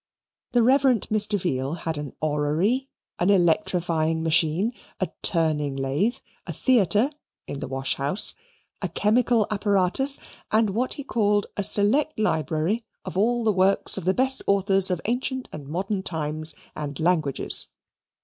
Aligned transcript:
The 0.53 0.63
Rev. 0.63 0.81
Mr. 0.81 1.39
Veal 1.39 1.75
had 1.75 1.99
an 1.99 2.15
orrery, 2.21 2.89
an 3.19 3.29
electrifying 3.29 4.23
machine, 4.23 4.73
a 4.99 5.09
turning 5.21 5.75
lathe, 5.75 6.17
a 6.47 6.51
theatre 6.53 7.11
(in 7.45 7.59
the 7.59 7.67
wash 7.67 7.93
house), 7.97 8.33
a 8.81 8.89
chemical 8.89 9.45
apparatus, 9.51 10.17
and 10.51 10.71
what 10.71 10.95
he 10.95 11.03
called 11.03 11.45
a 11.55 11.63
select 11.63 12.17
library 12.19 12.83
of 13.05 13.15
all 13.15 13.43
the 13.43 13.53
works 13.53 13.95
of 13.95 14.05
the 14.05 14.15
best 14.15 14.41
authors 14.47 14.89
of 14.89 15.01
ancient 15.05 15.47
and 15.53 15.67
modern 15.67 16.01
times 16.01 16.55
and 16.75 16.99
languages. 16.99 17.67